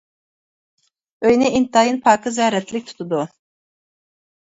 [1.27, 3.25] ئۆينى ئىنتايىن پاكىز ۋە رەتلىك تۇتىدۇ.